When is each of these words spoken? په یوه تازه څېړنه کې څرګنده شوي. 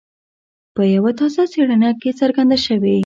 په 0.75 0.81
یوه 0.95 1.11
تازه 1.19 1.43
څېړنه 1.53 1.89
کې 2.01 2.17
څرګنده 2.19 2.57
شوي. 2.65 2.97